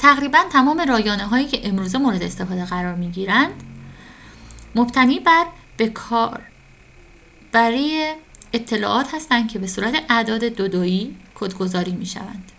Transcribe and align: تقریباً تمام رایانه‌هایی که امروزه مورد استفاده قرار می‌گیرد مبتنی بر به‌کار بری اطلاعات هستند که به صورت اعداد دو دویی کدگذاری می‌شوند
تقریباً 0.00 0.38
تمام 0.52 0.80
رایانه‌هایی 0.80 1.46
که 1.48 1.68
امروزه 1.68 1.98
مورد 1.98 2.22
استفاده 2.22 2.64
قرار 2.64 2.94
می‌گیرد 2.94 3.62
مبتنی 4.74 5.20
بر 5.20 5.46
به‌کار 5.76 6.46
بری 7.52 8.12
اطلاعات 8.52 9.14
هستند 9.14 9.48
که 9.50 9.58
به 9.58 9.66
صورت 9.66 9.94
اعداد 10.10 10.44
دو 10.44 10.68
دویی 10.68 11.18
کدگذاری 11.34 11.92
می‌شوند 11.92 12.52